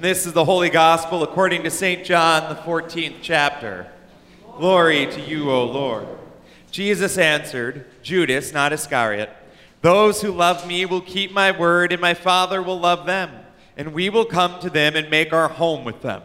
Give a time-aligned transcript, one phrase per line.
[0.00, 2.06] This is the Holy Gospel according to St.
[2.06, 3.86] John, the 14th chapter.
[4.56, 6.06] Glory to you, O Lord.
[6.70, 9.28] Jesus answered, Judas, not Iscariot,
[9.82, 13.30] Those who love me will keep my word, and my Father will love them,
[13.76, 16.22] and we will come to them and make our home with them.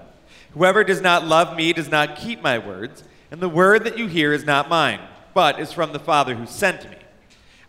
[0.53, 4.07] Whoever does not love me does not keep my words, and the word that you
[4.07, 5.01] hear is not mine,
[5.33, 6.95] but is from the Father who sent me.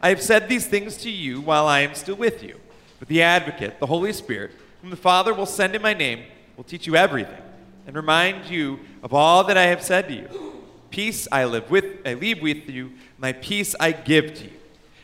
[0.01, 2.61] I have said these things to you while I am still with you,
[3.01, 4.53] but the advocate, the Holy Spirit,
[4.87, 6.23] whom the Father will send in my name,
[6.57, 7.43] will teach you everything
[7.89, 10.63] and remind you of all that I have said to you.
[10.91, 14.53] Peace I live with I leave with you, my peace I give to you.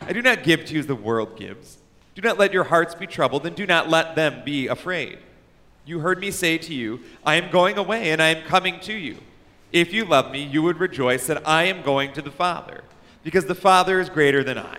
[0.00, 1.78] I do not give to you as the world gives.
[2.14, 5.18] Do not let your hearts be troubled, and do not let them be afraid.
[5.84, 8.92] You heard me say to you, I am going away, and I am coming to
[8.92, 9.16] you.
[9.72, 12.84] If you love me, you would rejoice that I am going to the Father,
[13.24, 14.78] because the Father is greater than I.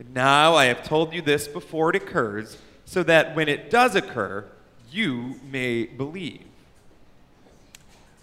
[0.00, 2.58] And now I have told you this before it occurs
[2.90, 4.44] so that when it does occur,
[4.90, 6.42] you may believe.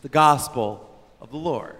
[0.01, 1.77] The Gospel of the Lord.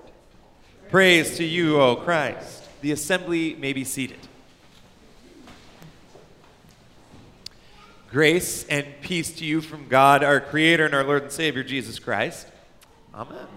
[0.90, 2.64] Praise to you, O Christ.
[2.80, 4.20] The assembly may be seated.
[8.10, 12.00] Grace and peace to you from God, our Creator and our Lord and Savior, Jesus
[12.00, 12.48] Christ.
[13.14, 13.48] Amen.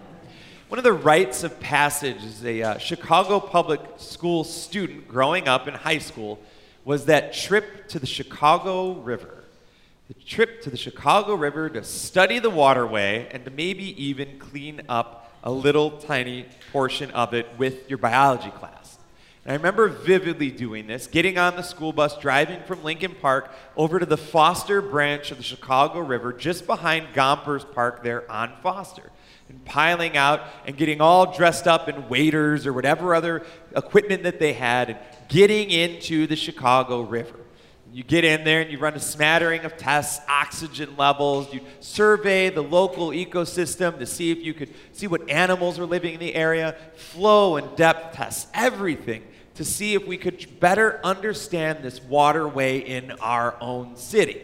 [0.67, 5.69] One of the rites of passage is a uh, Chicago public school student growing up
[5.69, 6.41] in high school
[6.85, 9.45] was that trip to the Chicago River.
[10.09, 14.83] The trip to the Chicago River to study the waterway and to maybe even clean
[14.89, 18.99] up a little tiny portion of it with your biology class.
[19.45, 23.51] And I remember vividly doing this, getting on the school bus, driving from Lincoln Park
[23.77, 28.53] over to the Foster branch of the Chicago River, just behind Gompers Park there on
[28.63, 29.11] Foster
[29.51, 33.45] and piling out and getting all dressed up in waders or whatever other
[33.77, 34.99] equipment that they had and
[35.29, 37.37] getting into the Chicago River.
[37.93, 42.49] You get in there and you run a smattering of tests, oxygen levels, you survey
[42.49, 46.37] the local ecosystem to see if you could see what animals were living in the
[46.37, 49.25] area, flow and depth tests, everything
[49.57, 54.41] to see if we could better understand this waterway in our own city.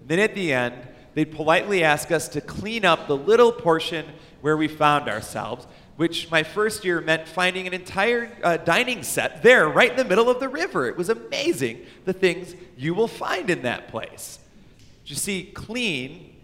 [0.00, 0.74] And then at the end,
[1.12, 4.06] they'd politely ask us to clean up the little portion
[4.40, 5.66] where we found ourselves,
[5.96, 10.04] which my first year meant finding an entire uh, dining set there, right in the
[10.04, 10.86] middle of the river.
[10.86, 14.38] It was amazing the things you will find in that place.
[15.06, 16.36] You see, clean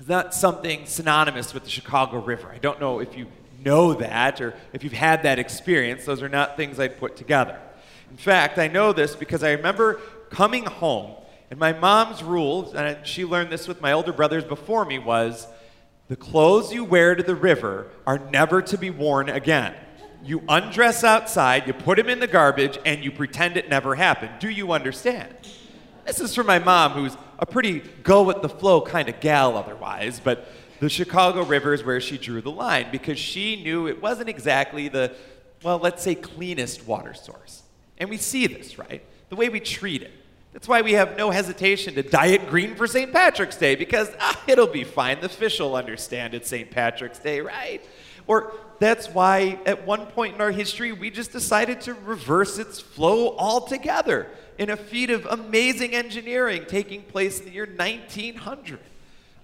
[0.00, 2.50] is not something synonymous with the Chicago River.
[2.50, 3.26] I don't know if you
[3.64, 6.04] know that or if you've had that experience.
[6.04, 7.58] Those are not things I'd put together.
[8.10, 10.00] In fact, I know this because I remember
[10.30, 11.14] coming home,
[11.50, 15.46] and my mom's rule, and she learned this with my older brothers before me, was
[16.08, 19.74] the clothes you wear to the river are never to be worn again.
[20.24, 24.32] You undress outside, you put them in the garbage, and you pretend it never happened.
[24.40, 25.34] Do you understand?
[26.06, 29.56] This is from my mom, who's a pretty go with the flow kind of gal
[29.56, 30.48] otherwise, but
[30.80, 34.88] the Chicago River is where she drew the line because she knew it wasn't exactly
[34.88, 35.14] the,
[35.62, 37.62] well, let's say, cleanest water source.
[37.98, 39.04] And we see this, right?
[39.28, 40.12] The way we treat it.
[40.52, 43.12] That's why we have no hesitation to dye it green for St.
[43.12, 45.20] Patrick's Day, because ah, it'll be fine.
[45.20, 46.70] The fish will understand it's St.
[46.70, 47.82] Patrick's Day, right?
[48.26, 52.80] Or that's why at one point in our history, we just decided to reverse its
[52.80, 58.78] flow altogether in a feat of amazing engineering taking place in the year 1900.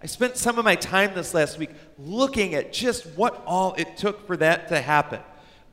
[0.03, 3.97] I spent some of my time this last week looking at just what all it
[3.97, 5.21] took for that to happen.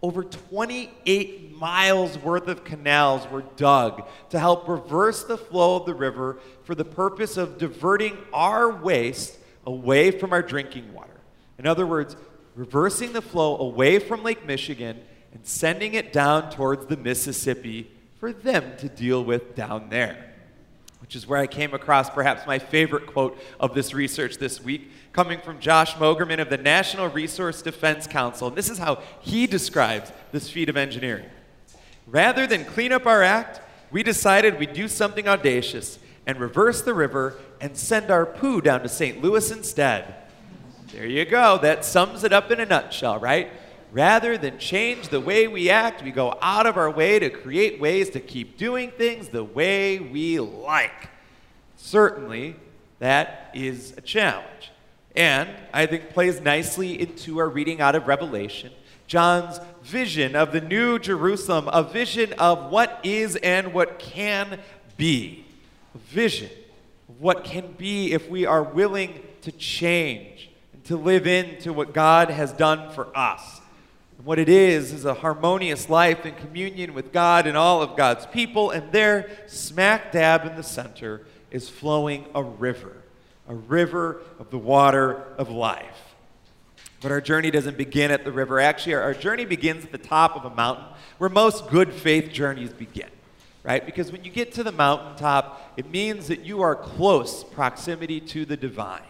[0.01, 5.93] Over 28 miles worth of canals were dug to help reverse the flow of the
[5.93, 11.19] river for the purpose of diverting our waste away from our drinking water.
[11.59, 12.15] In other words,
[12.55, 14.99] reversing the flow away from Lake Michigan
[15.33, 20.30] and sending it down towards the Mississippi for them to deal with down there
[21.01, 24.91] which is where I came across perhaps my favorite quote of this research this week,
[25.11, 28.47] coming from Josh Mogerman of the National Resource Defense Council.
[28.47, 31.25] And this is how he describes this feat of engineering.
[32.07, 33.61] Rather than clean up our act,
[33.91, 38.81] we decided we'd do something audacious and reverse the river and send our poo down
[38.81, 39.21] to St.
[39.21, 40.15] Louis instead.
[40.93, 41.57] There you go.
[41.57, 43.51] That sums it up in a nutshell, right?
[43.91, 47.79] Rather than change the way we act, we go out of our way to create
[47.79, 51.09] ways to keep doing things the way we like.
[51.75, 52.55] Certainly,
[52.99, 54.71] that is a challenge.
[55.13, 58.71] And I think plays nicely into our reading out of Revelation.
[59.07, 64.57] John's vision of the new Jerusalem, a vision of what is and what can
[64.95, 65.45] be.
[65.93, 66.49] A vision
[67.09, 71.93] of what can be if we are willing to change and to live into what
[71.93, 73.60] God has done for us.
[74.21, 77.97] And what it is, is a harmonious life in communion with God and all of
[77.97, 78.69] God's people.
[78.69, 82.97] And there, smack dab in the center, is flowing a river.
[83.47, 86.15] a river of the water of life.
[87.01, 88.59] But our journey doesn't begin at the river.
[88.59, 90.85] Actually, our, our journey begins at the top of a mountain
[91.17, 93.09] where most good faith journeys begin,
[93.63, 93.83] right?
[93.85, 98.45] Because when you get to the mountaintop, it means that you are close proximity to
[98.45, 99.01] the divine.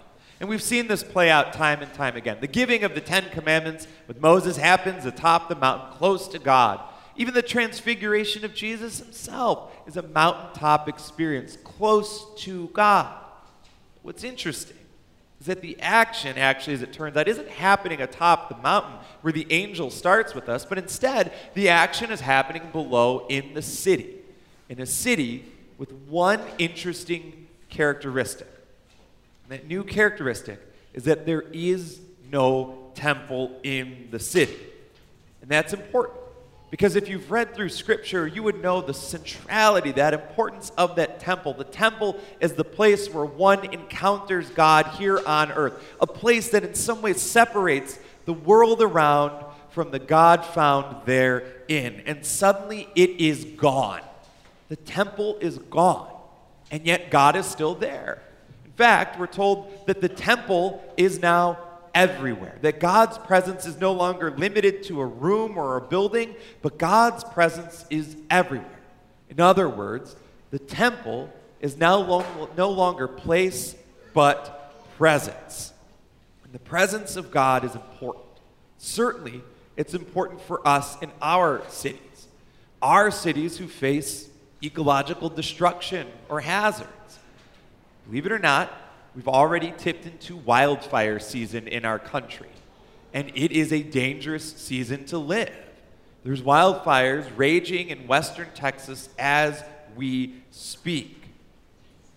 [0.42, 2.38] And we've seen this play out time and time again.
[2.42, 6.82] The giving of the Ten Commandments with Moses happens atop the mountain, close to God.
[7.16, 13.14] Even the transfiguration of Jesus himself is a mountaintop experience, close to God.
[14.02, 14.78] What's interesting
[15.40, 19.32] is that the action, actually, as it turns out, isn't happening atop the mountain where
[19.32, 24.16] the angel starts with us, but instead, the action is happening below in the city.
[24.70, 25.46] In a city
[25.78, 28.48] with one interesting characteristic
[29.52, 30.60] that new characteristic
[30.94, 32.00] is that there is
[32.32, 34.58] no temple in the city.
[35.42, 36.20] And that's important
[36.70, 41.20] because if you've read through Scripture, you would know the centrality, that importance of that
[41.20, 41.54] temple.
[41.54, 46.64] The temple is the place where one encounters God here on earth, a place that
[46.64, 52.04] in some ways separates the world around from the God found therein.
[52.06, 54.02] And suddenly it is gone.
[54.70, 56.14] The temple is gone,
[56.72, 58.22] and yet God is still there
[58.82, 61.60] fact, we're told that the temple is now
[61.94, 66.34] everywhere, that God's presence is no longer limited to a room or a building,
[66.64, 68.80] but God's presence is everywhere.
[69.30, 70.16] In other words,
[70.50, 71.30] the temple
[71.60, 72.26] is now
[72.58, 73.76] no longer place,
[74.16, 75.74] but presence.
[76.44, 78.26] And the presence of God is important.
[78.80, 79.44] Certainly,
[79.78, 82.28] it's important for us in our cities,
[82.82, 84.28] our cities who face
[84.64, 86.90] ecological destruction or hazards.
[88.06, 88.72] Believe it or not,
[89.16, 92.50] we've already tipped into wildfire season in our country,
[93.14, 95.54] and it is a dangerous season to live.
[96.24, 99.64] There's wildfires raging in western Texas as
[99.96, 101.18] we speak.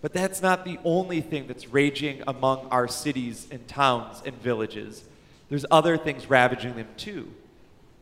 [0.01, 5.03] But that's not the only thing that's raging among our cities and towns and villages.
[5.49, 7.31] There's other things ravaging them too,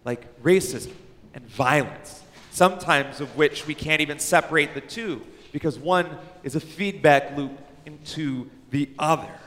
[0.04, 0.92] like racism
[1.34, 5.22] and violence, sometimes of which we can't even separate the two
[5.54, 6.10] because one
[6.44, 9.40] is a feedback loop into the other.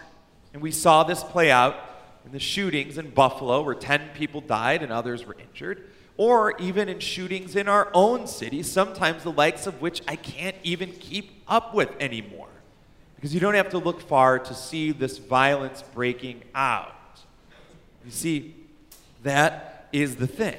[0.53, 1.77] And we saw this play out
[2.25, 6.89] in the shootings in Buffalo, where 10 people died and others were injured, or even
[6.89, 11.43] in shootings in our own city, sometimes the likes of which I can't even keep
[11.47, 12.49] up with anymore.
[13.17, 16.95] Because you don't have to look far to see this violence breaking out.
[18.05, 18.55] You see,
[19.23, 20.59] that is the thing.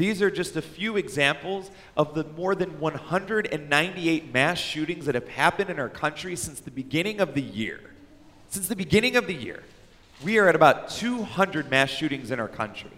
[0.00, 5.28] These are just a few examples of the more than 198 mass shootings that have
[5.28, 7.80] happened in our country since the beginning of the year.
[8.48, 9.62] Since the beginning of the year,
[10.24, 12.90] we are at about 200 mass shootings in our country.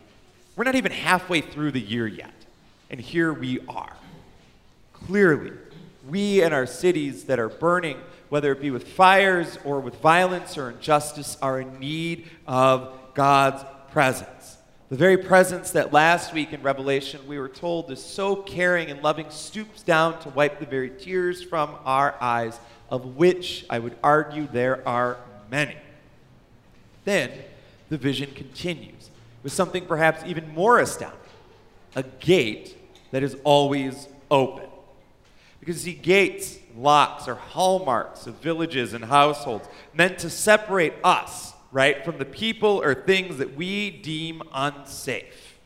[0.55, 2.35] We're not even halfway through the year yet,
[2.89, 3.97] and here we are.
[4.93, 5.55] Clearly,
[6.09, 10.57] we and our cities that are burning, whether it be with fires or with violence
[10.57, 14.59] or injustice, are in need of God's presence.
[14.93, 19.03] The very presence that last week in Revelation we were told is so caring and
[19.03, 22.61] loving stoops down to wipe the very tears from our eyes,
[22.91, 25.17] of which I would argue there are
[25.51, 25.79] many.
[27.07, 27.31] Then
[27.89, 29.09] the vision continues
[29.43, 31.19] with something perhaps even more astounding
[31.97, 32.77] a gate
[33.13, 34.69] that is always open.
[35.59, 42.05] Because, see, gates, locks are hallmarks of villages and households meant to separate us right,
[42.05, 45.59] from the people or things that we deem unsafe.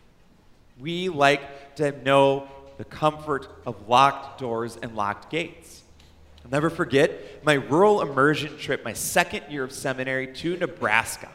[0.79, 5.83] We like to know the comfort of locked doors and locked gates.
[6.45, 11.29] I'll never forget my rural immersion trip, my second year of seminary to Nebraska.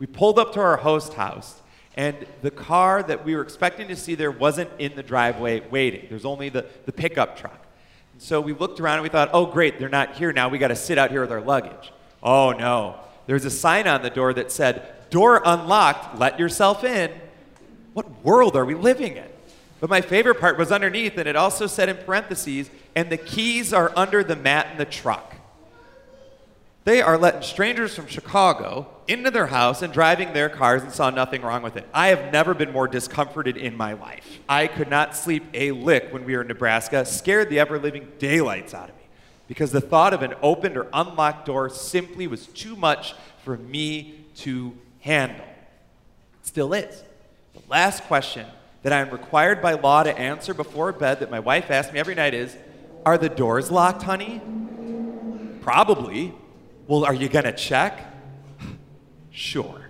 [0.00, 1.62] We pulled up to our host house,
[1.94, 6.06] and the car that we were expecting to see there wasn't in the driveway waiting.
[6.10, 7.64] There's only the, the pickup truck.
[8.12, 10.48] And so we looked around and we thought, oh, great, they're not here now.
[10.48, 11.92] We got to sit out here with our luggage.
[12.22, 16.84] Oh, no there was a sign on the door that said, Door unlocked, let yourself
[16.84, 17.10] in.
[17.92, 19.28] What world are we living in?
[19.80, 23.72] But my favorite part was underneath, and it also said in parentheses, and the keys
[23.72, 25.34] are under the mat in the truck.
[26.84, 31.10] They are letting strangers from Chicago into their house and driving their cars and saw
[31.10, 31.86] nothing wrong with it.
[31.92, 34.38] I have never been more discomforted in my life.
[34.48, 38.08] I could not sleep a lick when we were in Nebraska, scared the ever living
[38.18, 39.05] daylights out of me
[39.48, 44.24] because the thought of an opened or unlocked door simply was too much for me
[44.36, 45.44] to handle.
[46.40, 47.02] It still is.
[47.54, 48.46] The last question
[48.82, 51.98] that I am required by law to answer before bed that my wife asks me
[51.98, 52.56] every night is
[53.04, 54.40] Are the doors locked, honey?
[55.60, 56.34] Probably.
[56.86, 58.00] Well, are you going to check?
[59.30, 59.85] sure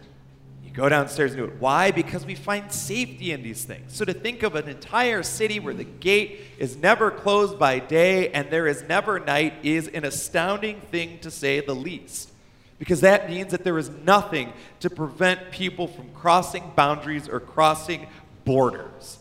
[0.76, 1.58] go downstairs and do it.
[1.58, 1.90] Why?
[1.90, 3.96] Because we find safety in these things.
[3.96, 8.30] So to think of an entire city where the gate is never closed by day
[8.30, 12.30] and there is never night is an astounding thing to say the least.
[12.78, 18.06] because that means that there is nothing to prevent people from crossing boundaries or crossing
[18.44, 19.18] borders.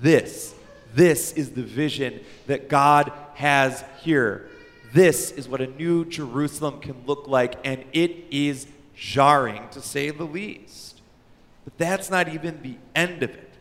[0.00, 0.54] This,
[0.94, 4.48] this is the vision that God has here.
[4.92, 10.10] This is what a new Jerusalem can look like, and it is jarring to say
[10.10, 10.87] the least.
[11.68, 13.52] But that's not even the end of it.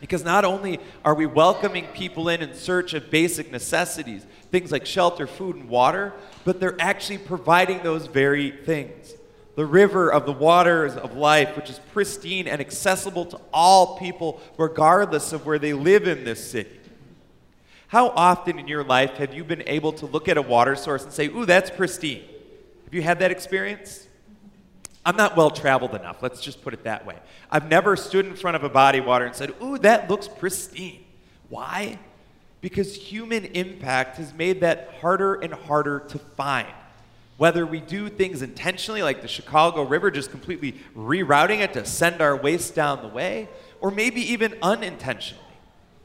[0.00, 4.84] Because not only are we welcoming people in in search of basic necessities, things like
[4.84, 6.12] shelter, food, and water,
[6.44, 9.14] but they're actually providing those very things.
[9.54, 14.38] The river of the waters of life, which is pristine and accessible to all people,
[14.58, 16.80] regardless of where they live in this city.
[17.86, 21.02] How often in your life have you been able to look at a water source
[21.04, 22.24] and say, Ooh, that's pristine?
[22.84, 24.06] Have you had that experience?
[25.04, 27.16] I'm not well traveled enough, let's just put it that way.
[27.50, 30.28] I've never stood in front of a body of water and said, Ooh, that looks
[30.28, 31.04] pristine.
[31.48, 31.98] Why?
[32.60, 36.68] Because human impact has made that harder and harder to find.
[37.36, 42.22] Whether we do things intentionally, like the Chicago River, just completely rerouting it to send
[42.22, 43.48] our waste down the way,
[43.80, 45.42] or maybe even unintentionally.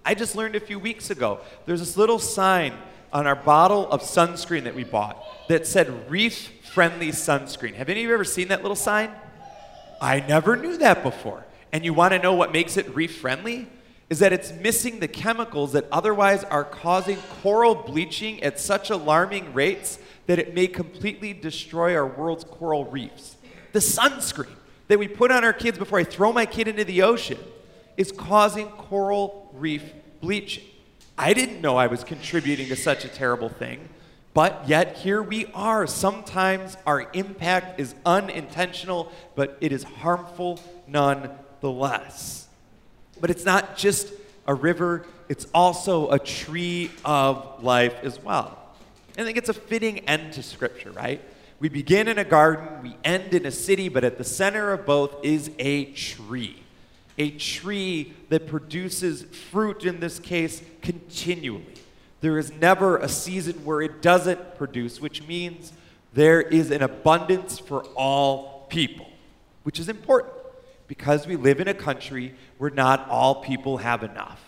[0.04, 2.74] I just learned a few weeks ago there's this little sign
[3.12, 7.74] on our bottle of sunscreen that we bought that said reef friendly sunscreen.
[7.76, 9.12] Have any of you ever seen that little sign?
[10.02, 11.46] I never knew that before.
[11.72, 13.68] And you want to know what makes it reef friendly?
[14.10, 19.54] Is that it's missing the chemicals that otherwise are causing coral bleaching at such alarming
[19.54, 23.36] rates that it may completely destroy our world's coral reefs.
[23.74, 24.56] The sunscreen
[24.88, 27.40] that we put on our kids before I throw my kid into the ocean
[27.98, 29.84] is causing coral reef
[30.22, 30.64] bleaching.
[31.18, 33.90] I didn't know I was contributing to such a terrible thing.
[34.34, 35.88] But yet, here we are.
[35.88, 42.48] Sometimes our impact is unintentional, but it is harmful nonetheless.
[43.20, 44.14] But it's not just
[44.46, 48.58] a river, it's also a tree of life as well.
[49.18, 51.20] I think it's a fitting end to Scripture, right?
[51.60, 54.86] We begin in a garden, we end in a city, but at the center of
[54.86, 56.62] both is a tree.
[57.18, 61.74] A tree that produces fruit, in this case, continually.
[62.22, 65.74] There is never a season where it doesn't produce, which means
[66.14, 69.08] there is an abundance for all people,
[69.64, 70.34] which is important
[70.88, 74.42] because we live in a country where not all people have enough.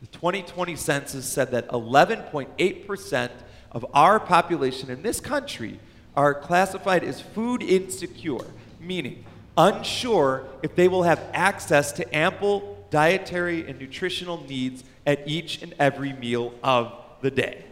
[0.00, 3.30] The 2020 census said that 11.8%
[3.72, 5.78] of our population in this country
[6.14, 8.46] are classified as food insecure,
[8.80, 9.24] meaning
[9.56, 15.74] unsure if they will have access to ample dietary and nutritional needs at each and
[15.78, 17.64] every meal of the day.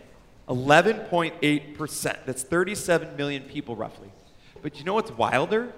[0.48, 2.16] 11.8%.
[2.26, 4.12] That's 37 million people roughly.
[4.62, 5.72] But you know what's wilder?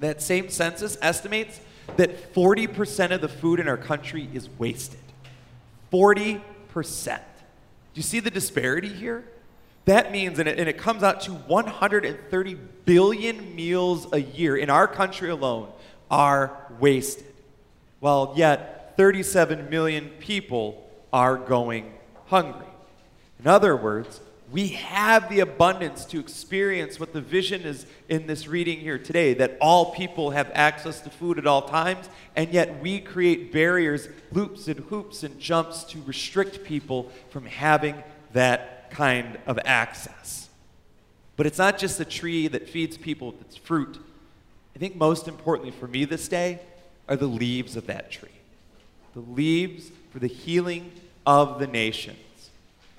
[0.00, 1.60] That same census estimates
[1.96, 5.00] that 40% of the food in our country is wasted.
[5.92, 6.40] 40%.
[6.74, 7.20] Do
[7.94, 9.24] you see the disparity here?
[9.84, 14.70] That means, and it, and it comes out to 130 billion meals a year in
[14.70, 15.68] our country alone
[16.10, 17.26] are wasted.
[18.00, 21.92] While yet 37 million people are going
[22.26, 22.66] hungry.
[23.40, 24.20] In other words,
[24.52, 29.32] we have the abundance to experience what the vision is in this reading here today
[29.34, 34.08] that all people have access to food at all times, and yet we create barriers,
[34.30, 38.02] loops and hoops and jumps to restrict people from having
[38.34, 40.48] that kind of access.
[41.36, 43.98] But it's not just the tree that feeds people with its fruit.
[44.76, 46.60] I think most importantly for me this day
[47.08, 48.28] are the leaves of that tree.
[49.14, 50.92] The leaves for the healing
[51.26, 52.18] of the nations.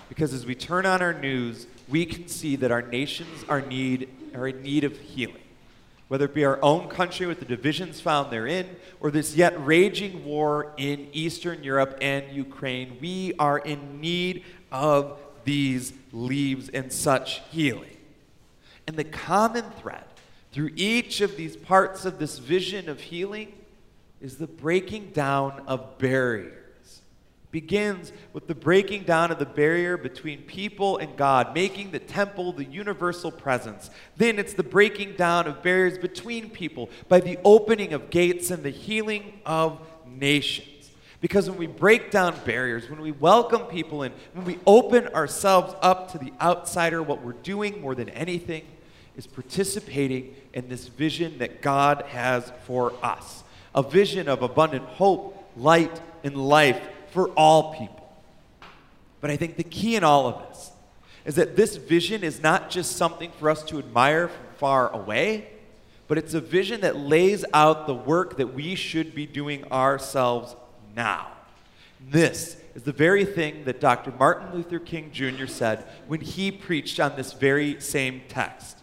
[0.09, 4.09] Because as we turn on our news, we can see that our nations are, need,
[4.35, 5.37] are in need of healing.
[6.07, 10.25] Whether it be our own country with the divisions found therein, or this yet raging
[10.25, 17.41] war in Eastern Europe and Ukraine, we are in need of these leaves and such
[17.51, 17.97] healing.
[18.87, 20.03] And the common thread
[20.51, 23.53] through each of these parts of this vision of healing
[24.21, 26.63] is the breaking down of barriers
[27.53, 32.51] begins with the breaking down of the barrier between people and God, making the temple
[32.51, 33.91] the universal presence.
[34.17, 38.63] Then it's the breaking down of barriers between people by the opening of gates and
[38.63, 40.67] the healing of nations.
[41.23, 45.73] Because when we break down barriers, when we welcome people in, when we open ourselves
[45.81, 48.65] up to the outsider, what we're doing more than anything
[49.15, 55.49] is participating in this vision that God has for us a vision of abundant hope,
[55.55, 58.13] light, and life for all people.
[59.21, 60.71] But I think the key in all of this
[61.23, 65.47] is that this vision is not just something for us to admire from far away,
[66.09, 70.57] but it's a vision that lays out the work that we should be doing ourselves
[70.95, 71.27] now.
[72.09, 74.11] This is the very thing that Dr.
[74.17, 75.45] Martin Luther King Jr.
[75.45, 78.77] said when he preached on this very same text.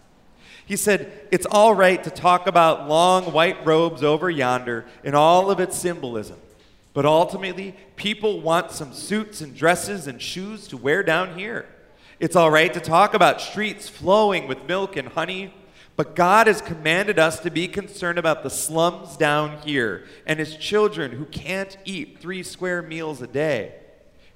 [0.65, 5.51] He said, It's all right to talk about long white robes over yonder and all
[5.51, 6.39] of its symbolism.
[6.93, 11.67] But ultimately, people want some suits and dresses and shoes to wear down here.
[12.19, 15.55] It's all right to talk about streets flowing with milk and honey,
[15.97, 20.57] but God has commanded us to be concerned about the slums down here and his
[20.57, 23.75] children who can't eat three square meals a day.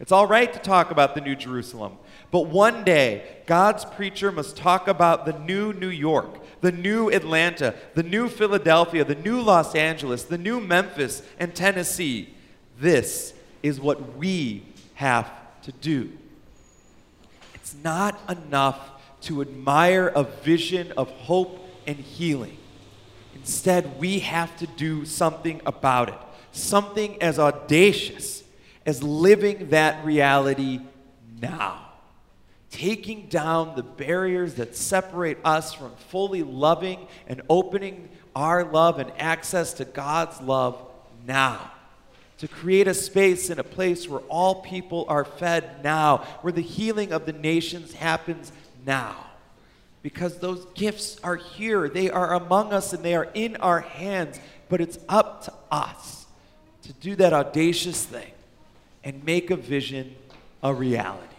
[0.00, 1.96] It's all right to talk about the New Jerusalem,
[2.30, 7.74] but one day, God's preacher must talk about the new New York, the new Atlanta,
[7.94, 12.34] the new Philadelphia, the new Los Angeles, the new Memphis and Tennessee.
[12.78, 15.30] This is what we have
[15.62, 16.10] to do.
[17.54, 18.93] It's not enough
[19.24, 22.56] to admire a vision of hope and healing.
[23.34, 26.18] Instead, we have to do something about it,
[26.52, 28.42] something as audacious
[28.86, 30.80] as living that reality
[31.40, 31.84] now
[32.74, 39.12] taking down the barriers that separate us from fully loving and opening our love and
[39.16, 40.76] access to God's love
[41.24, 41.70] now.
[42.38, 46.60] To create a space and a place where all people are fed now, where the
[46.60, 48.50] healing of the nations happens
[48.86, 49.16] now.
[50.02, 54.38] Because those gifts are here, they are among us, and they are in our hands.
[54.68, 56.26] But it's up to us
[56.82, 58.32] to do that audacious thing
[59.02, 60.14] and make a vision
[60.62, 61.34] a reality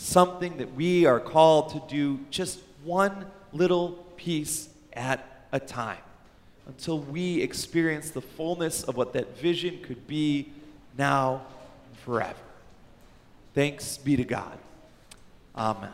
[0.00, 5.98] something that we are called to do just one little piece at a time
[6.66, 10.50] until we experience the fullness of what that vision could be
[10.96, 11.42] now
[11.88, 12.34] and forever.
[13.54, 14.58] Thanks be to God.
[15.54, 15.90] Amen.